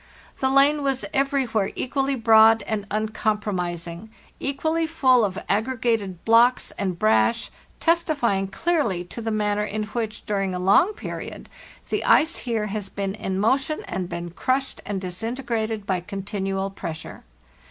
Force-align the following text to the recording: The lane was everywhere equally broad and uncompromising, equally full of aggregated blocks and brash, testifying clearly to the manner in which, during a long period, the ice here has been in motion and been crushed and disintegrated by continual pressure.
The 0.39 0.49
lane 0.49 0.81
was 0.81 1.05
everywhere 1.13 1.69
equally 1.75 2.15
broad 2.15 2.63
and 2.63 2.87
uncompromising, 2.89 4.09
equally 4.39 4.87
full 4.87 5.23
of 5.23 5.37
aggregated 5.47 6.25
blocks 6.25 6.71
and 6.71 6.97
brash, 6.97 7.51
testifying 7.79 8.47
clearly 8.47 9.03
to 9.03 9.21
the 9.21 9.29
manner 9.29 9.61
in 9.61 9.83
which, 9.83 10.25
during 10.25 10.55
a 10.55 10.57
long 10.57 10.93
period, 10.93 11.49
the 11.89 12.03
ice 12.03 12.35
here 12.37 12.65
has 12.65 12.89
been 12.89 13.13
in 13.13 13.37
motion 13.37 13.83
and 13.83 14.09
been 14.09 14.31
crushed 14.31 14.81
and 14.87 14.99
disintegrated 14.99 15.85
by 15.85 15.99
continual 15.99 16.71
pressure. 16.71 17.23